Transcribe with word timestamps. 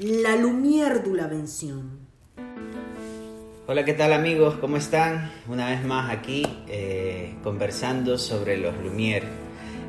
la 0.00 0.34
Lumière 0.34 1.02
de 1.02 1.14
la 1.14 1.26
Vención. 1.26 2.08
Hola, 3.66 3.84
¿qué 3.84 3.92
tal 3.92 4.14
amigos? 4.14 4.54
¿Cómo 4.58 4.78
están? 4.78 5.30
Una 5.46 5.68
vez 5.68 5.84
más 5.84 6.10
aquí 6.10 6.46
eh, 6.68 7.34
conversando 7.42 8.16
sobre 8.16 8.56
los 8.56 8.74
Lumière. 8.76 9.26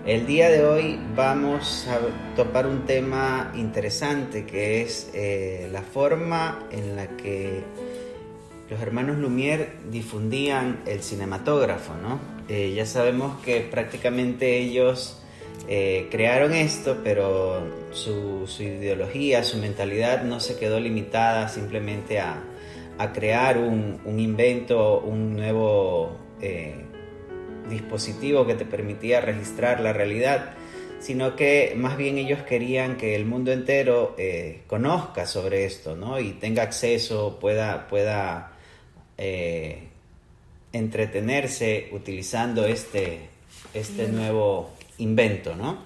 El 0.06 0.28
día 0.28 0.50
de 0.50 0.66
hoy 0.66 1.00
vamos 1.16 1.88
a 1.88 2.00
topar 2.36 2.68
un 2.68 2.86
tema 2.86 3.54
interesante 3.56 4.46
que 4.46 4.82
es 4.82 5.10
eh, 5.14 5.70
la 5.72 5.82
forma 5.82 6.68
en 6.72 6.98
la 6.98 7.16
que 7.16 7.64
los 8.70 8.82
hermanos 8.82 9.18
Lumière 9.18 9.80
difundían 9.90 10.82
el 10.88 11.02
cinematógrafo, 11.04 11.94
¿no? 11.96 12.20
Eh, 12.50 12.74
ya 12.76 12.86
sabemos 12.86 13.40
que 13.46 13.62
prácticamente 13.62 14.58
ellos 14.58 15.21
eh, 15.68 16.08
crearon 16.10 16.54
esto, 16.54 17.00
pero 17.04 17.62
su, 17.92 18.48
ideología, 18.60 19.44
su 19.44 19.58
mentalidad 19.58 20.24
no 20.24 20.40
se 20.40 20.58
quedó 20.58 20.80
limitada 20.80 21.48
simplemente 21.50 22.20
a, 22.20 22.44
crear 23.14 23.58
un, 23.58 24.00
invento, 24.20 25.00
un 25.00 25.36
nuevo 25.36 26.18
eh, 26.40 26.76
dispositivo 27.68 28.46
que 28.46 28.54
te 28.54 28.64
permitía 28.64 29.22
registrar 29.22 29.80
la 29.80 29.92
realidad, 29.92 30.54
sino 31.00 31.36
que 31.36 31.74
más 31.76 31.98
bien 31.98 32.20
ellos 32.20 32.44
querían 32.44 32.98
que 32.98 33.16
el 33.16 33.26
mundo 33.26 33.52
entero 33.52 34.14
eh, 34.20 34.62
conozca 34.68 35.26
sobre 35.26 35.66
esto, 35.66 35.96
¿no? 35.96 36.20
Y 36.20 36.34
tenga 36.34 36.62
acceso, 36.62 37.40
pueda, 37.40 37.88
pueda 37.88 38.52
entretenerse 40.72 41.90
utilizando 41.92 42.66
este, 42.66 43.20
este 43.74 44.08
nuevo 44.08 44.72
invento, 45.02 45.56
¿no? 45.56 45.78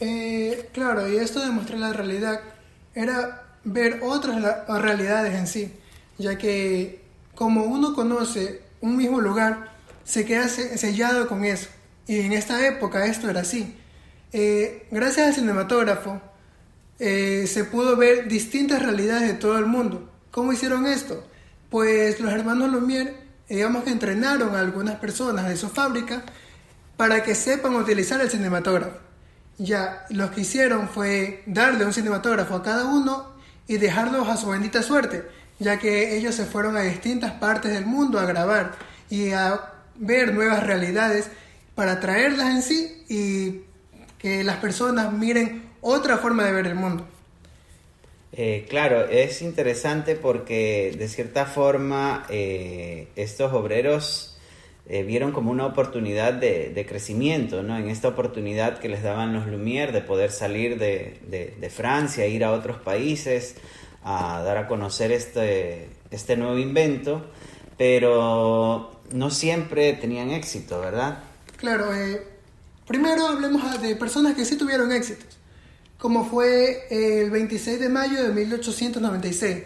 Eh, 0.00 0.68
claro, 0.72 1.08
y 1.08 1.16
esto 1.16 1.40
demuestra 1.40 1.76
la 1.78 1.92
realidad 1.92 2.40
era 2.94 3.42
ver 3.64 4.00
otras 4.02 4.66
realidades 4.68 5.34
en 5.34 5.46
sí, 5.46 5.72
ya 6.18 6.36
que 6.36 7.02
como 7.34 7.64
uno 7.64 7.94
conoce 7.94 8.62
un 8.80 8.96
mismo 8.96 9.20
lugar, 9.20 9.72
se 10.04 10.24
queda 10.24 10.48
sellado 10.48 11.28
con 11.28 11.44
eso. 11.44 11.68
Y 12.06 12.20
en 12.20 12.32
esta 12.32 12.66
época 12.66 13.06
esto 13.06 13.30
era 13.30 13.40
así. 13.40 13.76
Eh, 14.32 14.86
gracias 14.90 15.28
al 15.28 15.34
cinematógrafo 15.34 16.20
eh, 16.98 17.46
se 17.46 17.64
pudo 17.64 17.96
ver 17.96 18.28
distintas 18.28 18.82
realidades 18.82 19.28
de 19.28 19.34
todo 19.34 19.58
el 19.58 19.66
mundo. 19.66 20.10
¿Cómo 20.30 20.52
hicieron 20.52 20.86
esto? 20.86 21.24
Pues 21.70 22.20
los 22.20 22.32
hermanos 22.32 22.70
Lumière, 22.70 23.14
digamos 23.48 23.84
que 23.84 23.90
entrenaron 23.90 24.54
a 24.54 24.60
algunas 24.60 24.96
personas 24.96 25.48
de 25.48 25.56
su 25.56 25.68
fábrica 25.68 26.24
para 26.96 27.22
que 27.22 27.34
sepan 27.34 27.74
utilizar 27.76 28.20
el 28.20 28.30
cinematógrafo. 28.30 28.98
Ya, 29.58 30.06
lo 30.10 30.30
que 30.30 30.42
hicieron 30.42 30.88
fue 30.88 31.42
darle 31.46 31.84
un 31.84 31.92
cinematógrafo 31.92 32.56
a 32.56 32.62
cada 32.62 32.86
uno 32.86 33.32
y 33.68 33.76
dejarlos 33.76 34.28
a 34.28 34.36
su 34.36 34.48
bendita 34.48 34.82
suerte, 34.82 35.24
ya 35.58 35.78
que 35.78 36.16
ellos 36.16 36.34
se 36.34 36.44
fueron 36.44 36.76
a 36.76 36.82
distintas 36.82 37.32
partes 37.32 37.72
del 37.72 37.86
mundo 37.86 38.18
a 38.18 38.26
grabar 38.26 38.72
y 39.08 39.32
a 39.32 39.60
ver 39.96 40.34
nuevas 40.34 40.64
realidades 40.64 41.30
para 41.74 42.00
traerlas 42.00 42.50
en 42.50 42.62
sí 42.62 43.04
y 43.08 43.62
que 44.18 44.44
las 44.44 44.56
personas 44.56 45.12
miren 45.12 45.70
otra 45.80 46.18
forma 46.18 46.44
de 46.44 46.52
ver 46.52 46.66
el 46.66 46.74
mundo. 46.74 47.06
Eh, 48.32 48.66
claro, 48.68 49.06
es 49.08 49.42
interesante 49.42 50.16
porque 50.16 50.94
de 50.96 51.08
cierta 51.08 51.44
forma 51.44 52.24
eh, 52.30 53.08
estos 53.14 53.52
obreros 53.52 54.31
eh, 54.86 55.04
vieron 55.04 55.30
como 55.30 55.50
una 55.52 55.64
oportunidad 55.64 56.34
de, 56.34 56.84
crecimiento, 56.88 57.62
¿no? 57.62 57.76
En 57.76 57.88
esta 57.88 58.08
oportunidad 58.08 58.78
que 58.78 58.88
les 58.88 59.02
daban 59.02 59.32
los 59.32 59.46
Lumière 59.46 59.92
de 59.92 60.00
poder 60.00 60.32
salir 60.32 60.78
de, 60.78 61.70
Francia, 61.74 62.26
ir 62.26 62.44
a 62.44 62.52
otros 62.52 62.78
países, 62.78 63.54
a 64.02 64.42
dar 64.42 64.56
a 64.58 64.66
conocer 64.66 65.12
este, 65.12 65.88
este 66.10 66.36
nuevo 66.36 66.58
invento, 66.58 67.24
pero 67.78 69.00
no 69.12 69.30
siempre 69.30 69.92
tenían 69.92 70.30
éxito, 70.30 70.80
¿verdad? 70.80 71.22
Claro, 71.58 71.94
eh, 71.94 72.26
primero 72.86 73.28
hablemos 73.28 73.80
de 73.80 73.94
personas 73.94 74.34
que 74.34 74.44
sí 74.44 74.56
tuvieron 74.56 74.90
éxitos, 74.90 75.38
como 75.96 76.24
fue 76.24 76.88
el 76.90 77.30
26 77.30 77.78
de 77.78 77.88
mayo 77.88 78.20
de 78.20 78.30
1896. 78.30 79.62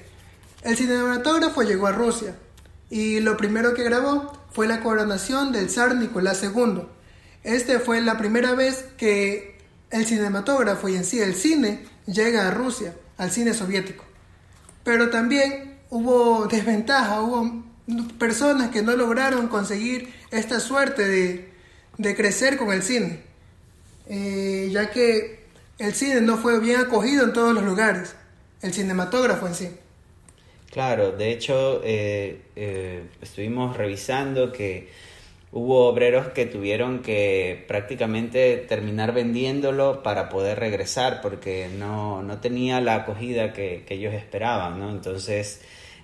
El 0.63 0.77
cinematógrafo 0.77 1.63
llegó 1.63 1.87
a 1.87 1.93
Rusia 1.93 2.37
y 2.91 3.21
lo 3.21 3.37
primero 3.37 3.73
que 3.73 3.83
grabó 3.83 4.33
fue 4.57 4.67
la 4.67 4.81
coronación 4.81 5.53
del 5.53 5.69
zar 5.69 5.97
Nicolás 5.97 6.43
II. 6.43 6.81
Este 7.45 7.79
fue 7.79 8.01
la 8.01 8.17
primera 8.17 8.55
vez 8.55 8.87
que 8.97 9.59
el 9.91 10.07
cinematógrafo 10.07 10.89
y 10.89 10.97
en 10.97 11.05
sí 11.05 11.21
el 11.21 11.35
cine 11.35 11.85
llega 12.07 12.49
a 12.49 12.51
Rusia, 12.53 12.97
al 13.19 13.31
cine 13.31 13.53
soviético. 13.53 14.03
Pero 14.83 15.11
también 15.11 15.79
hubo 15.91 16.47
desventaja, 16.51 17.21
hubo 17.21 17.65
personas 18.19 18.71
que 18.71 18.81
no 18.81 18.97
lograron 18.97 19.49
conseguir 19.49 20.11
esta 20.31 20.59
suerte 20.59 21.07
de, 21.99 22.15
crecer 22.17 22.57
con 22.57 22.73
el 22.73 22.83
cine, 22.83 23.25
eh, 24.09 24.71
ya 24.73 24.91
que 24.91 25.45
el 25.77 25.93
cine 25.93 26.23
no 26.23 26.39
fue 26.39 26.61
bien 26.61 26.81
acogido 26.81 27.27
en 27.27 27.35
todos 27.35 27.53
los 27.53 27.63
lugares, 27.63 28.15
el 28.63 28.73
cinematógrafo 28.73 29.49
en 29.49 29.55
sí. 29.55 29.69
Claro, 30.71 31.13
de 31.13 31.31
hecho 31.31 31.81
eh, 31.85 32.43
eh, 32.55 33.03
estuvimos 33.23 33.77
revisando 33.77 34.53
que 34.53 34.89
hubo 35.53 35.87
obreros 35.87 36.29
que 36.29 36.45
tuvieron 36.45 37.01
que 37.01 37.65
prácticamente 37.67 38.59
terminar 38.69 39.15
vendiéndolo 39.15 40.03
para 40.03 40.29
poder 40.29 40.59
regresar 40.59 41.21
porque 41.23 41.69
no, 41.79 42.23
tenía 42.43 42.81
la 42.81 42.97
acogida 42.97 43.53
que, 43.53 43.85
ellos 43.89 44.13
esperaban, 44.13 44.79
¿no? 44.79 44.91
Entonces 44.91 45.63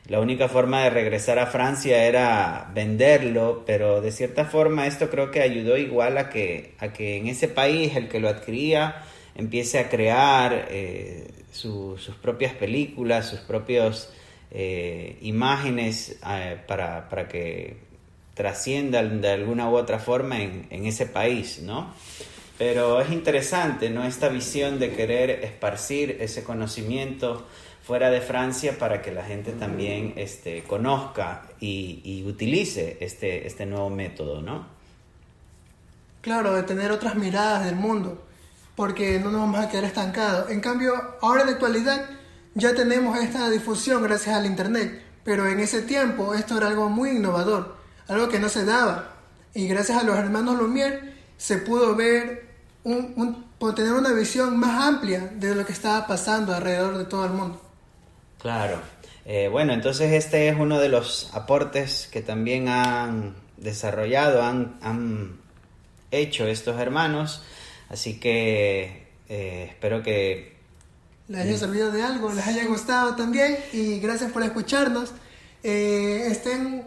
la 0.08 0.20
única 0.20 0.48
forma 0.48 0.82
de 0.84 0.90
regresar 0.90 1.38
a 1.38 1.46
Francia 1.46 2.06
era 2.06 2.70
venderlo, 2.74 3.64
pero 3.66 4.00
de 4.00 4.10
cierta 4.10 4.46
forma 4.46 4.86
esto 4.86 5.10
creo 5.10 5.30
que 5.30 5.42
ayudó 5.42 5.76
igual 5.76 6.16
a 6.18 6.30
que, 6.30 6.74
a 6.78 6.92
que 6.92 7.18
en 7.18 7.26
ese 7.26 7.48
país 7.48 7.94
el 7.94 8.08
que 8.08 8.20
lo 8.20 8.28
adquiría 8.28 9.04
empiece 9.34 9.78
a 9.78 9.88
crear 9.88 10.68
eh, 10.70 11.28
sus 11.52 12.08
propias 12.22 12.54
películas, 12.54 13.28
sus 13.28 13.40
propios 13.40 14.08
eh, 14.54 15.16
imágenes 15.22 16.18
eh, 16.28 16.60
para, 16.68 17.08
que 17.26 17.78
trasciendan 18.34 19.22
de 19.22 19.30
alguna 19.30 19.70
u 19.70 19.76
otra 19.76 19.98
forma 19.98 20.42
en, 20.42 20.86
ese 20.86 21.06
país, 21.06 21.60
¿no? 21.62 21.94
Pero 22.58 23.00
es 23.00 23.10
interesante, 23.10 23.88
¿no? 23.88 24.04
Esta 24.04 24.28
visión 24.28 24.78
de 24.78 24.92
querer 24.92 25.30
esparcir 25.30 26.18
ese 26.20 26.44
conocimiento 26.44 27.46
fuera 27.82 28.10
de 28.10 28.20
Francia 28.20 28.76
para 28.78 29.00
que 29.00 29.10
la 29.10 29.24
gente 29.24 29.52
también 29.52 30.12
este, 30.16 30.62
conozca 30.64 31.48
y, 31.58 32.22
utilice 32.26 32.98
este, 33.00 33.46
este 33.46 33.64
nuevo 33.64 33.88
método, 33.88 34.42
¿no? 34.42 34.66
Claro, 36.20 36.52
de 36.52 36.62
tener 36.64 36.92
otras 36.92 37.14
miradas 37.14 37.64
del 37.64 37.76
mundo, 37.76 38.22
porque 38.76 39.18
no 39.18 39.30
nos 39.30 39.40
vamos 39.40 39.60
a 39.60 39.70
quedar 39.70 39.84
estancados. 39.84 40.50
En 40.50 40.60
cambio, 40.60 40.92
ahora 41.22 41.40
en 41.40 41.46
la 41.46 41.52
actualidad 41.54 42.21
ya 42.54 42.74
tenemos 42.74 43.18
esta 43.18 43.48
difusión 43.50 44.02
gracias 44.02 44.36
al 44.36 44.46
Internet, 44.46 45.02
pero 45.24 45.46
en 45.46 45.60
ese 45.60 45.82
tiempo 45.82 46.34
esto 46.34 46.56
era 46.56 46.68
algo 46.68 46.88
muy 46.88 47.10
innovador, 47.10 47.76
algo 48.08 48.28
que 48.28 48.38
no 48.38 48.48
se 48.48 48.64
daba. 48.64 49.14
Y 49.54 49.68
gracias 49.68 49.98
a 49.98 50.04
los 50.04 50.16
hermanos 50.16 50.58
Lumière 50.58 51.14
se 51.36 51.58
pudo 51.58 51.94
ver, 51.94 52.48
un, 52.84 53.46
tener 53.74 53.92
una 53.92 54.12
visión 54.12 54.58
más 54.58 54.84
amplia 54.84 55.30
de 55.34 55.54
lo 55.54 55.64
que 55.64 55.72
estaba 55.72 56.06
pasando 56.06 56.54
alrededor 56.54 56.98
de 56.98 57.04
todo 57.04 57.24
el 57.24 57.32
mundo. 57.32 57.60
Claro. 58.38 58.80
Eh, 59.24 59.48
bueno, 59.48 59.72
entonces 59.72 60.12
este 60.12 60.48
es 60.48 60.58
uno 60.58 60.80
de 60.80 60.88
los 60.88 61.30
aportes 61.32 62.08
que 62.10 62.22
también 62.22 62.68
han 62.68 63.36
desarrollado, 63.56 64.42
han, 64.42 64.78
han 64.82 65.38
hecho 66.10 66.46
estos 66.46 66.80
hermanos. 66.80 67.42
Así 67.88 68.18
que 68.18 69.08
eh, 69.28 69.66
espero 69.70 70.02
que 70.02 70.61
les 71.32 71.40
haya 71.46 71.58
servido 71.58 71.90
de 71.90 72.02
algo, 72.02 72.30
les 72.30 72.46
haya 72.46 72.66
gustado 72.66 73.16
también 73.16 73.56
y 73.72 73.98
gracias 74.00 74.30
por 74.30 74.42
escucharnos. 74.42 75.12
Eh, 75.62 76.28
estén 76.30 76.84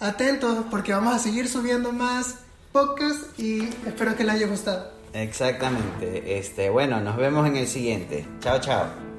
atentos 0.00 0.64
porque 0.68 0.92
vamos 0.92 1.14
a 1.14 1.18
seguir 1.20 1.48
subiendo 1.48 1.92
más 1.92 2.36
podcasts 2.72 3.38
y 3.38 3.62
espero 3.86 4.16
que 4.16 4.24
les 4.24 4.34
haya 4.34 4.46
gustado. 4.48 4.90
Exactamente. 5.12 6.38
Este, 6.38 6.70
bueno, 6.70 7.00
nos 7.00 7.16
vemos 7.16 7.46
en 7.46 7.56
el 7.56 7.68
siguiente. 7.68 8.26
Chao, 8.40 8.58
chao. 8.60 9.11